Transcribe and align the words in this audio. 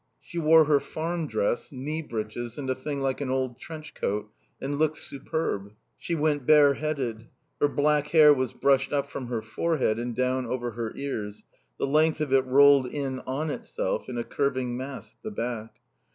She 0.19 0.39
wore 0.39 0.65
her 0.65 0.79
farm 0.79 1.27
dress, 1.27 1.71
knee 1.71 2.01
breeches 2.01 2.57
and 2.57 2.67
a 2.71 2.73
thing 2.73 3.01
like 3.01 3.21
an 3.21 3.29
old 3.29 3.59
trench 3.59 3.93
coat, 3.93 4.31
and 4.59 4.79
looked 4.79 4.97
superb. 4.97 5.73
She 5.99 6.15
went 6.15 6.47
bareheaded. 6.47 7.27
Her 7.59 7.67
black 7.67 8.07
hair 8.07 8.33
was 8.33 8.51
brushed 8.51 8.91
up 8.91 9.11
from 9.11 9.27
her 9.27 9.43
forehead 9.43 9.99
and 9.99 10.15
down 10.15 10.47
over 10.47 10.71
her 10.71 10.91
ears, 10.95 11.45
the 11.77 11.85
length 11.85 12.19
of 12.19 12.33
it 12.33 12.45
rolled 12.47 12.87
in 12.87 13.19
on 13.27 13.51
itself 13.51 14.09
in 14.09 14.17
a 14.17 14.23
curving 14.23 14.75
mass 14.75 15.11
at 15.11 15.21
the 15.21 15.29
back. 15.29 15.75